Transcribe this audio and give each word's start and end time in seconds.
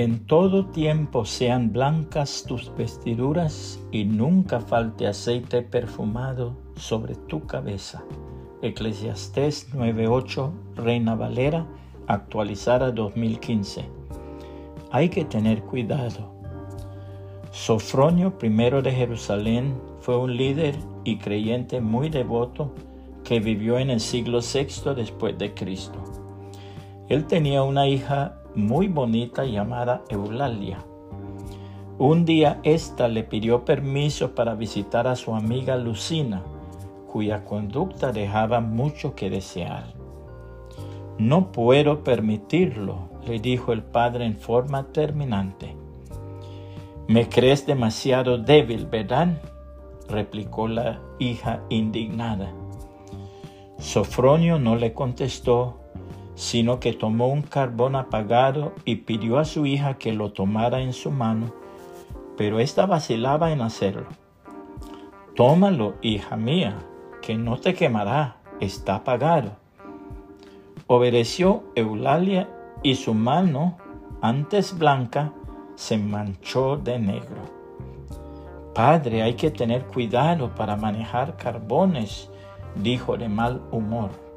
En 0.00 0.26
todo 0.26 0.66
tiempo 0.66 1.24
sean 1.24 1.72
blancas 1.72 2.44
tus 2.46 2.72
vestiduras 2.76 3.80
y 3.90 4.04
nunca 4.04 4.60
falte 4.60 5.08
aceite 5.08 5.62
perfumado 5.62 6.56
sobre 6.76 7.16
tu 7.16 7.44
cabeza. 7.46 8.04
Eclesiastés 8.62 9.74
9:8, 9.74 10.52
Reina 10.76 11.16
Valera, 11.16 11.66
actualizada 12.06 12.92
2015. 12.92 13.86
Hay 14.92 15.08
que 15.08 15.24
tener 15.24 15.64
cuidado. 15.64 16.32
Sofronio 17.50 18.34
I 18.40 18.50
de 18.80 18.92
Jerusalén 18.92 19.74
fue 19.98 20.16
un 20.16 20.36
líder 20.36 20.76
y 21.02 21.18
creyente 21.18 21.80
muy 21.80 22.08
devoto 22.08 22.72
que 23.24 23.40
vivió 23.40 23.80
en 23.80 23.90
el 23.90 23.98
siglo 23.98 24.38
VI 24.42 24.94
después 24.94 25.36
de 25.38 25.54
Cristo. 25.54 25.98
Él 27.08 27.24
tenía 27.26 27.64
una 27.64 27.88
hija 27.88 28.37
muy 28.54 28.88
bonita 28.88 29.44
llamada 29.44 30.02
Eulalia. 30.08 30.78
Un 31.98 32.24
día 32.24 32.60
ésta 32.62 33.08
le 33.08 33.24
pidió 33.24 33.64
permiso 33.64 34.34
para 34.34 34.54
visitar 34.54 35.06
a 35.06 35.16
su 35.16 35.34
amiga 35.34 35.76
Lucina, 35.76 36.42
cuya 37.10 37.44
conducta 37.44 38.12
dejaba 38.12 38.60
mucho 38.60 39.14
que 39.14 39.30
desear. 39.30 39.94
No 41.18 41.50
puedo 41.50 42.04
permitirlo, 42.04 43.08
le 43.26 43.40
dijo 43.40 43.72
el 43.72 43.82
padre 43.82 44.26
en 44.26 44.36
forma 44.36 44.92
terminante. 44.92 45.74
Me 47.08 47.28
crees 47.28 47.66
demasiado 47.66 48.38
débil, 48.38 48.86
¿verdad? 48.86 49.40
replicó 50.08 50.68
la 50.68 51.00
hija 51.18 51.60
indignada. 51.68 52.52
Sofronio 53.78 54.58
no 54.58 54.76
le 54.76 54.92
contestó, 54.92 55.80
sino 56.38 56.78
que 56.78 56.92
tomó 56.92 57.26
un 57.26 57.42
carbón 57.42 57.96
apagado 57.96 58.72
y 58.84 58.94
pidió 58.94 59.40
a 59.40 59.44
su 59.44 59.66
hija 59.66 59.94
que 59.94 60.12
lo 60.12 60.30
tomara 60.30 60.80
en 60.80 60.92
su 60.92 61.10
mano, 61.10 61.52
pero 62.36 62.60
ésta 62.60 62.86
vacilaba 62.86 63.50
en 63.50 63.60
hacerlo. 63.60 64.06
Tómalo, 65.34 65.96
hija 66.00 66.36
mía, 66.36 66.78
que 67.22 67.34
no 67.34 67.56
te 67.56 67.74
quemará, 67.74 68.36
está 68.60 68.94
apagado. 68.94 69.56
Obedeció 70.86 71.64
Eulalia 71.74 72.48
y 72.84 72.94
su 72.94 73.14
mano, 73.14 73.76
antes 74.22 74.78
blanca, 74.78 75.32
se 75.74 75.98
manchó 75.98 76.76
de 76.76 77.00
negro. 77.00 77.42
Padre, 78.76 79.22
hay 79.22 79.34
que 79.34 79.50
tener 79.50 79.86
cuidado 79.86 80.54
para 80.54 80.76
manejar 80.76 81.36
carbones, 81.36 82.30
dijo 82.76 83.16
de 83.16 83.28
mal 83.28 83.60
humor. 83.72 84.27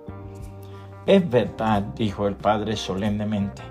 Es 1.05 1.27
verdad, 1.29 1.81
dijo 1.95 2.27
el 2.27 2.35
padre 2.35 2.75
solemnemente, 2.75 3.63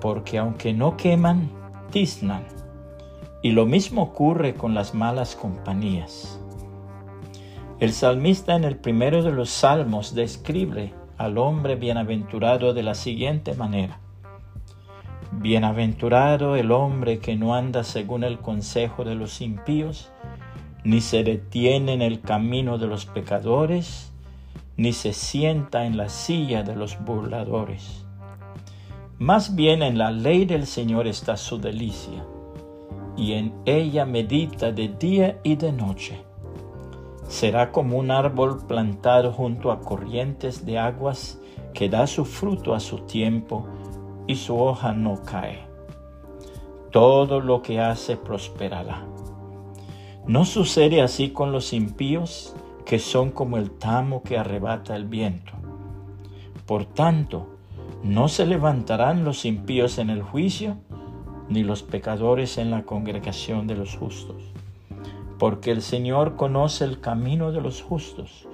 porque 0.00 0.38
aunque 0.38 0.72
no 0.72 0.96
queman, 0.96 1.48
tiznan. 1.90 2.44
Y 3.42 3.52
lo 3.52 3.66
mismo 3.66 4.02
ocurre 4.02 4.54
con 4.54 4.74
las 4.74 4.92
malas 4.92 5.36
compañías. 5.36 6.40
El 7.78 7.92
salmista 7.92 8.56
en 8.56 8.64
el 8.64 8.76
primero 8.76 9.22
de 9.22 9.30
los 9.30 9.48
salmos 9.48 10.14
describe 10.14 10.92
al 11.16 11.38
hombre 11.38 11.76
bienaventurado 11.76 12.74
de 12.74 12.82
la 12.82 12.94
siguiente 12.94 13.54
manera. 13.54 14.00
Bienaventurado 15.32 16.56
el 16.56 16.72
hombre 16.72 17.20
que 17.20 17.36
no 17.36 17.54
anda 17.54 17.84
según 17.84 18.24
el 18.24 18.38
consejo 18.40 19.04
de 19.04 19.14
los 19.14 19.40
impíos, 19.40 20.10
ni 20.82 21.00
se 21.00 21.22
detiene 21.22 21.92
en 21.92 22.02
el 22.02 22.20
camino 22.20 22.76
de 22.76 22.88
los 22.88 23.06
pecadores, 23.06 24.09
ni 24.80 24.94
se 24.94 25.12
sienta 25.12 25.84
en 25.84 25.98
la 25.98 26.08
silla 26.08 26.62
de 26.62 26.74
los 26.74 26.98
burladores. 27.04 28.06
Más 29.18 29.54
bien 29.54 29.82
en 29.82 29.98
la 29.98 30.10
ley 30.10 30.46
del 30.46 30.66
Señor 30.66 31.06
está 31.06 31.36
su 31.36 31.58
delicia, 31.58 32.24
y 33.14 33.34
en 33.34 33.52
ella 33.66 34.06
medita 34.06 34.72
de 34.72 34.88
día 34.88 35.38
y 35.42 35.56
de 35.56 35.70
noche 35.70 36.24
será 37.28 37.72
como 37.72 37.98
un 37.98 38.10
árbol 38.10 38.66
plantado 38.66 39.34
junto 39.34 39.70
a 39.70 39.80
corrientes 39.80 40.64
de 40.64 40.78
aguas 40.78 41.38
que 41.74 41.90
da 41.90 42.06
su 42.06 42.24
fruto 42.24 42.72
a 42.72 42.80
su 42.80 43.00
tiempo 43.00 43.68
y 44.26 44.36
su 44.36 44.58
hoja 44.58 44.94
no 44.94 45.22
cae. 45.22 45.58
Todo 46.90 47.40
lo 47.40 47.60
que 47.60 47.80
hace 47.80 48.16
prosperará. 48.16 49.06
No 50.26 50.46
sucede 50.46 51.02
así 51.02 51.32
con 51.32 51.52
los 51.52 51.74
impíos, 51.74 52.56
que 52.90 52.98
son 52.98 53.30
como 53.30 53.56
el 53.56 53.70
tamo 53.70 54.24
que 54.24 54.36
arrebata 54.36 54.96
el 54.96 55.04
viento. 55.04 55.52
Por 56.66 56.86
tanto, 56.86 57.46
no 58.02 58.26
se 58.26 58.44
levantarán 58.44 59.24
los 59.24 59.44
impíos 59.44 59.98
en 59.98 60.10
el 60.10 60.22
juicio, 60.22 60.76
ni 61.48 61.62
los 61.62 61.84
pecadores 61.84 62.58
en 62.58 62.72
la 62.72 62.82
congregación 62.82 63.68
de 63.68 63.76
los 63.76 63.94
justos 63.94 64.50
porque 65.40 65.70
el 65.70 65.80
Señor 65.80 66.36
conoce 66.36 66.84
el 66.84 67.00
camino 67.00 67.50
de 67.50 67.62
los 67.62 67.80
justos, 67.80 68.46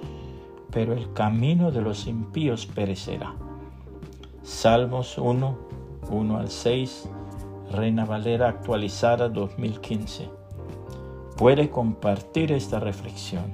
pero 0.71 0.93
el 0.93 1.11
camino 1.11 1.69
de 1.69 1.81
los 1.81 2.07
impíos 2.07 2.65
perecerá. 2.65 3.35
Salmos 4.41 5.17
1, 5.17 5.57
1 6.09 6.37
al 6.37 6.49
6, 6.49 7.09
Reina 7.73 8.05
Valera 8.05 8.47
actualizada 8.47 9.27
2015. 9.27 10.29
Puede 11.35 11.69
compartir 11.69 12.53
esta 12.53 12.79
reflexión 12.79 13.53